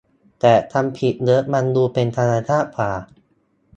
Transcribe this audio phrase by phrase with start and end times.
[0.39, 2.91] แต่คำผิดเยอะมันดูเป็นธรรมชาติกว่า